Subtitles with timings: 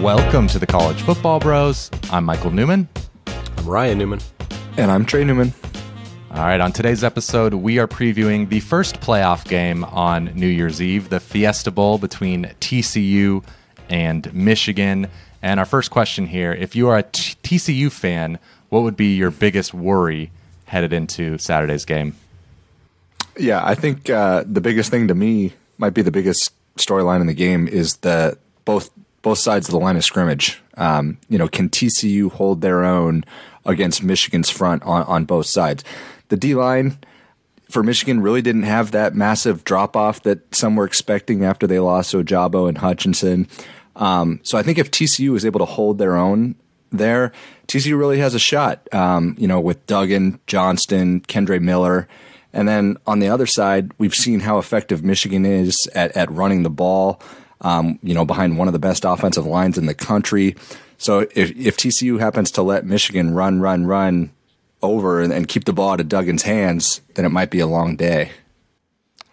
[0.00, 1.90] Welcome to the College Football Bros.
[2.10, 2.88] I'm Michael Newman.
[3.26, 4.20] I'm Ryan Newman.
[4.78, 5.52] And I'm Trey Newman.
[6.30, 10.80] All right, on today's episode, we are previewing the first playoff game on New Year's
[10.80, 13.44] Eve, the Fiesta Bowl between TCU
[13.90, 15.06] and Michigan.
[15.42, 18.38] And our first question here if you are a T- TCU fan,
[18.70, 20.30] what would be your biggest worry
[20.64, 22.16] headed into Saturday's game?
[23.38, 27.26] Yeah, I think uh, the biggest thing to me might be the biggest storyline in
[27.26, 28.90] the game is that both
[29.22, 30.60] both sides of the line of scrimmage.
[30.76, 33.24] Um, you know, can TCU hold their own
[33.66, 35.84] against Michigan's front on, on both sides?
[36.28, 36.98] The D line
[37.70, 41.78] for Michigan really didn't have that massive drop off that some were expecting after they
[41.78, 43.48] lost Ojabo and Hutchinson.
[43.96, 46.56] Um, so I think if TCU is able to hold their own
[46.90, 47.32] there,
[47.68, 48.92] TCU really has a shot.
[48.92, 52.08] Um, you know, with Duggan, Johnston, Kendre Miller.
[52.52, 56.64] And then on the other side, we've seen how effective Michigan is at, at running
[56.64, 57.22] the ball,
[57.60, 60.56] um, you know, behind one of the best offensive lines in the country.
[60.98, 64.32] So if, if TCU happens to let Michigan run, run, run
[64.82, 67.66] over and, and keep the ball out of Duggan's hands, then it might be a
[67.66, 68.32] long day.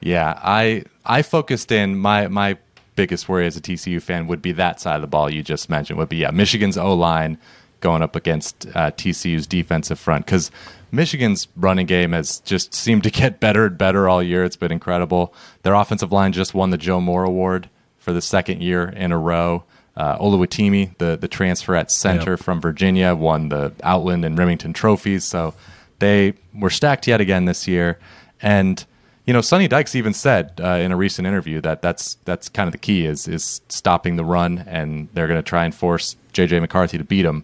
[0.00, 2.58] Yeah, I I focused in my my
[2.96, 5.68] biggest worry as a TCU fan would be that side of the ball you just
[5.68, 7.38] mentioned would be yeah Michigan's O line
[7.80, 10.50] going up against uh, TCU's defensive front because
[10.92, 14.44] Michigan's running game has just seemed to get better and better all year.
[14.44, 15.34] It's been incredible.
[15.62, 17.68] Their offensive line just won the Joe Moore Award
[18.06, 19.64] for the second year in a row.
[19.96, 22.38] Uh, Oluwatimi, the the transfer at center yep.
[22.38, 25.24] from Virginia, won the Outland and Remington trophies.
[25.24, 25.54] So
[25.98, 27.98] they were stacked yet again this year.
[28.40, 28.84] And
[29.24, 32.68] you know, Sonny Dykes even said uh, in a recent interview that that's that's kind
[32.68, 36.14] of the key is is stopping the run, and they're going to try and force
[36.32, 37.42] JJ McCarthy to beat them.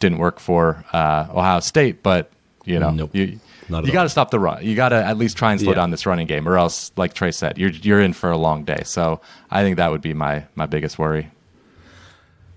[0.00, 2.32] Didn't work for uh, Ohio State, but
[2.64, 3.10] you know, nope.
[3.14, 4.64] you you got to stop the run.
[4.64, 5.76] You got to at least try and slow yeah.
[5.76, 8.64] down this running game, or else, like Trey said, you're you're in for a long
[8.64, 8.82] day.
[8.84, 11.30] So I think that would be my my biggest worry.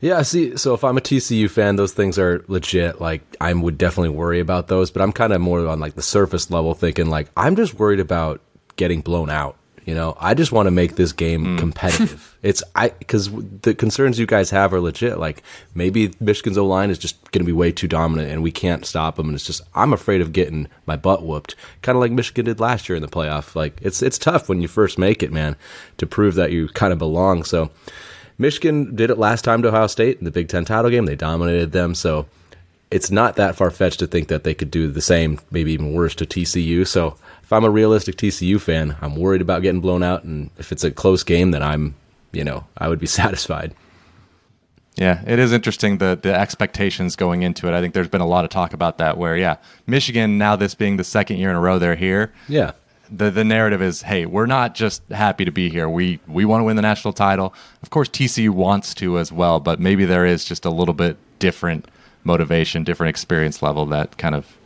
[0.00, 3.00] Yeah, see, so if I'm a TCU fan, those things are legit.
[3.00, 6.02] Like, I would definitely worry about those, but I'm kind of more on like the
[6.02, 8.42] surface level, thinking like I'm just worried about
[8.76, 9.56] getting blown out.
[9.84, 11.58] You know, I just want to make this game mm.
[11.58, 12.36] competitive.
[12.42, 13.30] it's I because
[13.60, 15.18] the concerns you guys have are legit.
[15.18, 15.42] Like
[15.74, 18.86] maybe Michigan's O line is just going to be way too dominant, and we can't
[18.86, 19.26] stop them.
[19.26, 22.60] And it's just I'm afraid of getting my butt whooped, kind of like Michigan did
[22.60, 23.54] last year in the playoff.
[23.54, 25.56] Like it's it's tough when you first make it, man,
[25.98, 27.44] to prove that you kind of belong.
[27.44, 27.70] So
[28.38, 31.04] Michigan did it last time to Ohio State in the Big Ten title game.
[31.04, 31.94] They dominated them.
[31.94, 32.26] So
[32.90, 35.92] it's not that far fetched to think that they could do the same, maybe even
[35.92, 36.86] worse to TCU.
[36.86, 37.16] So
[37.54, 40.90] I'm a realistic TCU fan, I'm worried about getting blown out, and if it's a
[40.90, 41.94] close game, then I'm,
[42.32, 43.74] you know, I would be satisfied.
[44.96, 47.74] Yeah, it is interesting the the expectations going into it.
[47.74, 49.18] I think there's been a lot of talk about that.
[49.18, 49.56] Where yeah,
[49.88, 52.32] Michigan now this being the second year in a row they're here.
[52.48, 52.72] Yeah,
[53.10, 55.88] the the narrative is, hey, we're not just happy to be here.
[55.88, 57.54] We we want to win the national title.
[57.82, 61.16] Of course, TCU wants to as well, but maybe there is just a little bit
[61.40, 61.88] different
[62.22, 64.56] motivation, different experience level that kind of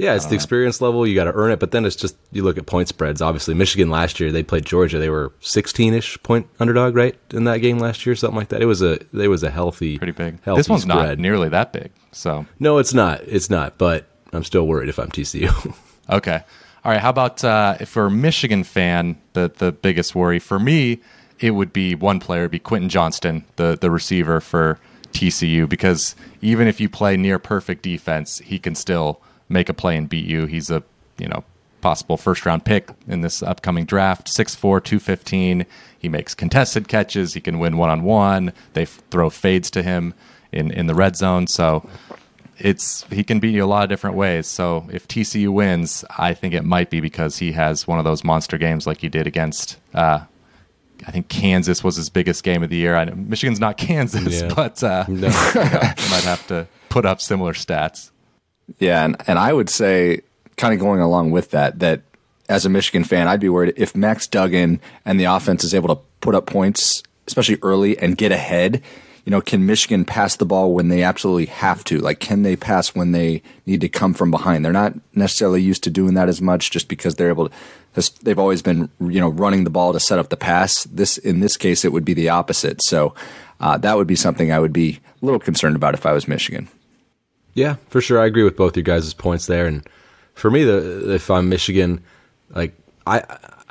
[0.00, 0.36] yeah, it's the know.
[0.36, 1.06] experience level.
[1.06, 3.20] You got to earn it, but then it's just you look at point spreads.
[3.20, 4.98] Obviously, Michigan last year they played Georgia.
[4.98, 8.62] They were 16ish point underdog, right, in that game last year, something like that.
[8.62, 10.42] It was a they was a healthy, pretty big.
[10.42, 10.96] Healthy this one's spread.
[10.96, 11.90] not nearly that big.
[12.12, 13.22] So no, it's not.
[13.22, 13.78] It's not.
[13.78, 15.74] But I'm still worried if I'm TCU.
[16.10, 16.42] okay,
[16.84, 17.00] all right.
[17.00, 21.00] How about uh, if for a Michigan fan, the the biggest worry for me
[21.40, 24.78] it would be one player, be Quentin Johnston, the the receiver for
[25.12, 29.96] TCU, because even if you play near perfect defense, he can still make a play
[29.96, 30.46] and beat you.
[30.46, 30.82] He's a
[31.18, 31.44] you know
[31.80, 34.26] possible first round pick in this upcoming draft.
[34.26, 35.64] 6'4", 215.
[35.98, 37.34] He makes contested catches.
[37.34, 38.52] He can win one on one.
[38.74, 40.14] They f- throw fades to him
[40.52, 41.46] in in the red zone.
[41.46, 41.88] So
[42.58, 44.46] it's he can beat you a lot of different ways.
[44.46, 48.24] So if TCU wins, I think it might be because he has one of those
[48.24, 49.78] monster games like he did against.
[49.94, 50.20] Uh,
[51.06, 52.94] I think Kansas was his biggest game of the year.
[52.94, 54.52] I know Michigan's not Kansas, yeah.
[54.54, 55.14] but uh, no.
[55.54, 58.10] you know, might have to put up similar stats.
[58.78, 60.22] Yeah, and, and I would say,
[60.56, 62.02] kind of going along with that, that
[62.48, 65.94] as a Michigan fan, I'd be worried if Max Duggan and the offense is able
[65.94, 68.82] to put up points, especially early, and get ahead.
[69.24, 71.98] You know, can Michigan pass the ball when they absolutely have to?
[71.98, 74.64] Like, can they pass when they need to come from behind?
[74.64, 78.10] They're not necessarily used to doing that as much, just because they're able to.
[78.22, 80.84] They've always been, you know, running the ball to set up the pass.
[80.84, 82.82] This, in this case, it would be the opposite.
[82.82, 83.14] So,
[83.60, 86.26] uh, that would be something I would be a little concerned about if I was
[86.26, 86.68] Michigan.
[87.54, 88.20] Yeah, for sure.
[88.20, 89.66] I agree with both your guys' points there.
[89.66, 89.86] And
[90.34, 92.02] for me, the if I'm Michigan,
[92.50, 92.74] like
[93.06, 93.22] I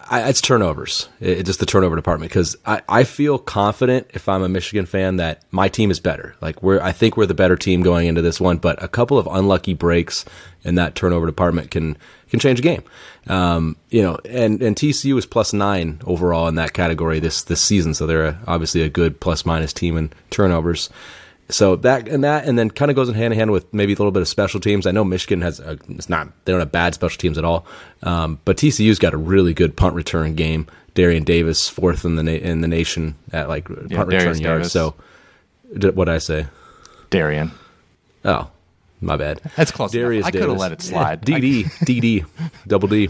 [0.10, 1.08] I, it's turnovers.
[1.20, 4.86] It, it's just the turnover department because I, I feel confident if I'm a Michigan
[4.86, 6.36] fan that my team is better.
[6.42, 9.18] Like we're I think we're the better team going into this one, but a couple
[9.18, 10.26] of unlucky breaks
[10.64, 11.96] in that turnover department can
[12.30, 12.84] can change a game.
[13.28, 17.62] Um, you know, and and TCU is plus nine overall in that category this this
[17.62, 20.90] season, so they're a, obviously a good plus minus team in turnovers.
[21.52, 23.94] So that and that and then kind of goes in hand in hand with maybe
[23.94, 24.86] a little bit of special teams.
[24.86, 27.66] I know Michigan has a, it's not they don't have bad special teams at all,
[28.04, 30.68] um, but TCU's got a really good punt return game.
[30.94, 34.72] Darian Davis fourth in the na- in the nation at like punt Yeah, return yards.
[34.72, 34.94] So
[35.94, 36.48] what I say?
[37.10, 37.52] Darian.
[38.26, 38.50] Oh,
[39.02, 39.42] my bad.
[39.56, 39.92] That's close.
[39.92, 40.28] Darius enough.
[40.28, 41.22] I could have let it slide.
[41.22, 42.26] DD, DD,
[42.68, 43.10] double D.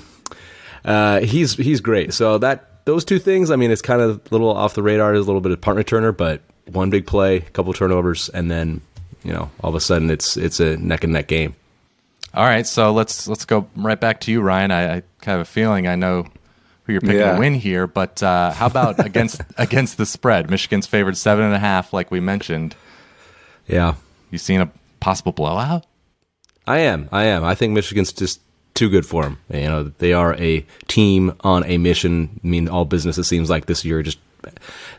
[0.85, 2.13] Uh, he's he's great.
[2.13, 5.11] So that those two things, I mean, it's kind of a little off the radar.
[5.11, 8.49] There's a little bit of punt returner, but one big play, a couple turnovers, and
[8.49, 8.81] then
[9.23, 11.55] you know all of a sudden it's it's a neck and neck game.
[12.33, 14.71] All right, so let's let's go right back to you, Ryan.
[14.71, 16.27] I, I have a feeling I know
[16.83, 17.33] who you're picking Yeah.
[17.33, 20.49] to win here, but uh, how about against against the spread?
[20.49, 22.75] Michigan's favored seven and a half, like we mentioned.
[23.67, 23.95] Yeah,
[24.31, 25.85] You seen a possible blowout?
[26.67, 27.09] I am.
[27.11, 27.43] I am.
[27.43, 28.41] I think Michigan's just
[28.75, 29.37] too good for them.
[29.51, 32.39] You know, they are a team on a mission.
[32.43, 33.17] I mean, all business.
[33.17, 34.19] It seems like this year just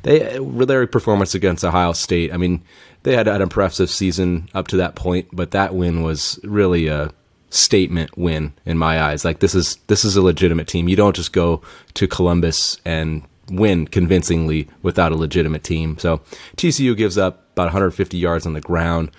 [0.02, 2.32] they their performance against Ohio State.
[2.32, 2.62] I mean,
[3.02, 7.10] they had an impressive season up to that point, but that win was really a
[7.50, 9.24] statement win in my eyes.
[9.24, 10.88] Like this is this is a legitimate team.
[10.88, 11.62] You don't just go
[11.94, 15.98] to Columbus and win convincingly without a legitimate team.
[15.98, 16.18] So
[16.56, 19.10] TCU gives up about 150 yards on the ground.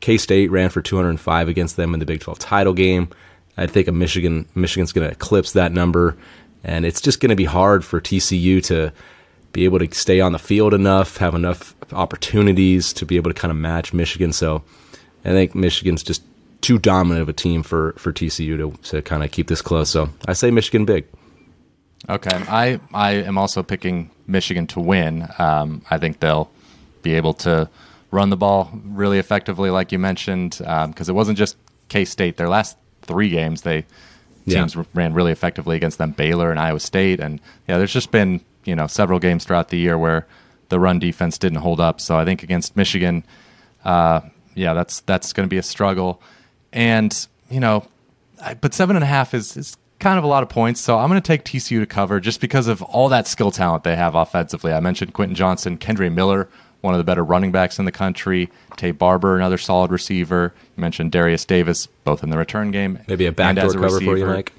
[0.00, 3.08] K State ran for 205 against them in the Big 12 title game.
[3.56, 6.16] I think a Michigan Michigan's going to eclipse that number,
[6.62, 8.92] and it's just going to be hard for TCU to
[9.56, 13.34] be able to stay on the field enough, have enough opportunities to be able to
[13.40, 14.30] kind of match Michigan.
[14.30, 14.62] So
[15.24, 16.22] I think Michigan's just
[16.60, 19.88] too dominant of a team for for TCU to to kind of keep this close.
[19.88, 21.06] So I say Michigan big.
[22.06, 25.26] Okay, I I am also picking Michigan to win.
[25.38, 26.50] Um, I think they'll
[27.02, 27.68] be able to
[28.10, 31.56] run the ball really effectively, like you mentioned, because it wasn't just
[31.88, 32.36] K State.
[32.36, 33.86] Their last three games, they
[34.44, 34.60] Yeah.
[34.60, 38.40] teams ran really effectively against them, Baylor and Iowa State, and yeah, there's just been
[38.66, 40.26] you know several games throughout the year where
[40.68, 42.00] the run defense didn't hold up.
[42.00, 43.24] So I think against Michigan,
[43.84, 44.20] uh,
[44.54, 46.20] yeah, that's that's going to be a struggle,
[46.72, 47.86] and you know
[48.42, 50.80] I- but seven and a half is, is kind of a lot of points.
[50.80, 53.84] So I'm going to take TCU to cover just because of all that skill talent
[53.84, 54.72] they have offensively.
[54.72, 56.48] I mentioned Quentin Johnston, Kendre Miller,
[56.82, 58.50] one of the better running backs in the country.
[58.72, 60.52] Taye Barber, another solid receiver.
[60.76, 62.98] You mentioned Derius Davis, both in the return game.
[63.08, 64.26] Maybe a backdoor a cover for you.
[64.26, 64.52] Mike.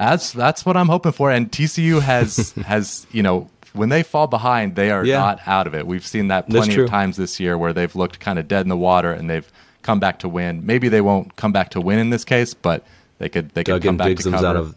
[0.00, 1.30] That's that's what I'm hoping for.
[1.30, 5.18] And TCU has has you know when they fall behind, they are Yeah.
[5.18, 5.86] not out of it.
[5.86, 8.68] We've seen that plenty of times this year where they've looked kind of dead in
[8.68, 9.50] the water and they've
[9.82, 10.64] come back to win.
[10.66, 12.84] Maybe they won't come back to win in this case, but
[13.18, 14.46] they could they could come Duggan back digs to them cover.
[14.48, 14.74] out of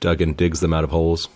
[0.00, 1.28] Duggan digs them out of holes.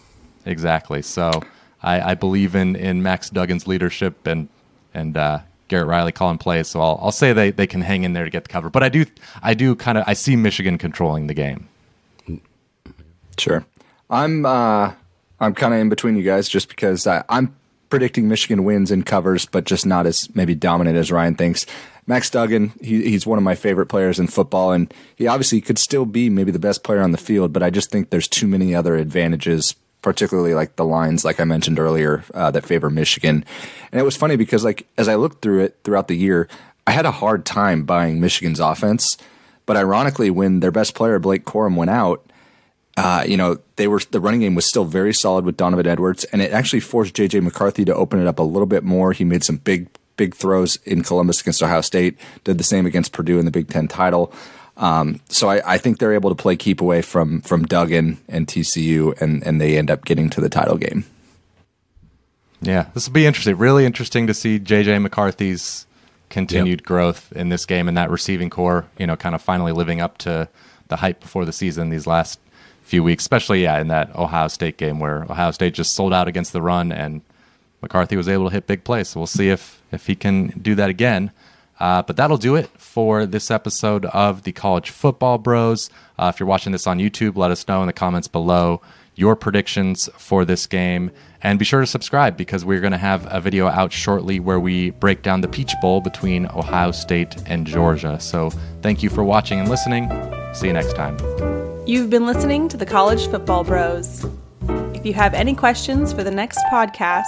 [0.45, 1.01] Exactly.
[1.03, 1.43] So
[1.83, 4.49] I, I believe in, in Max Duggan's leadership and
[4.95, 5.39] and uh,
[5.69, 6.67] Garrett Riley calling plays.
[6.69, 8.69] So I'll I'll say they, they can hang in there to get the cover.
[8.69, 9.07] But I do
[9.43, 11.69] I do kind of I see Michigan controlling the game.
[13.38, 13.64] Sure.
[14.11, 14.93] I'm uh,
[15.40, 17.55] I'm kind of in between you guys just because I, I'm
[17.88, 21.67] predicting Michigan wins and covers, but just not as maybe dominant as Ryan thinks.
[22.06, 25.79] Max Duggan, he, he's one of my favorite players in football, and he obviously could
[25.79, 28.46] still be maybe the best player on the field, but I just think there's too
[28.46, 33.44] many other advantages, particularly like the lines, like I mentioned earlier, uh, that favor Michigan.
[33.93, 36.49] And it was funny because, like, as I looked through it throughout the year,
[36.87, 39.17] I had a hard time buying Michigan's offense.
[39.64, 42.31] But ironically, when their best player, Blake Corum, went out,
[42.97, 46.25] uh, you know, they were the running game was still very solid with Donovan Edwards,
[46.25, 49.12] and it actually forced JJ McCarthy to open it up a little bit more.
[49.12, 53.12] He made some big, big throws in Columbus against Ohio State, did the same against
[53.12, 54.33] Purdue in the Big Ten title.
[54.76, 58.47] Um, so I, I think they're able to play keep away from from Duggan and
[58.47, 61.05] TCU, and and they end up getting to the title game.
[62.61, 63.57] Yeah, this will be interesting.
[63.57, 65.87] Really interesting to see JJ McCarthy's
[66.28, 68.87] continued growth in this game and that receiving corps.
[68.99, 70.49] You know, kind of finally living up to
[70.88, 72.38] the hype before the season these last
[72.92, 76.28] few weeks, especially yeah in that Ohio State game where Ohio State just sold out
[76.28, 77.22] against the run and
[77.80, 79.08] McCarthy was able to hit big plays.
[79.08, 81.30] So we'll see if if he can do that again.
[81.80, 85.88] Uh, but that'll do it for this episode of the College Football Bros.
[86.18, 88.82] Uh, if you're watching this on YouTube, let us know in the comments below
[89.14, 91.11] your predictions for this game.
[91.42, 94.61] And be sure to subscribe because we're going to have a video out shortly where
[94.61, 98.20] we break down the Peach Bowl between Ohio State and Georgia.
[98.20, 98.50] So
[98.82, 100.11] thank you for watching and listening.
[100.52, 101.16] See you next time.
[101.87, 104.25] You've been listening to the College Football Bros.
[104.95, 107.25] If you have any questions for the next podcast,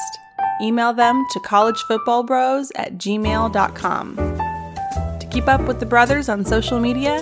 [0.63, 4.17] email them to collegefootballbros at gmail.com.
[4.17, 7.21] To keep up with the brothers on social media,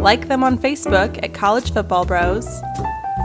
[0.00, 2.46] like them on Facebook at College Football Bros,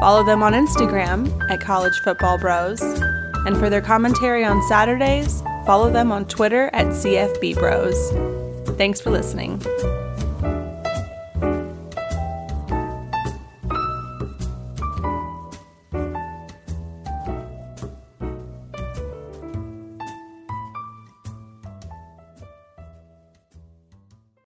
[0.02, 2.82] Follow them on Instagram at College Football Bros.
[3.46, 8.78] And for their commentary on Saturdays, follow them on Twitter at CFB Bros.
[8.78, 9.62] Thanks for listening.